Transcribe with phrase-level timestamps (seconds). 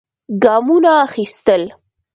[0.43, 1.63] ګامونه اخېستل.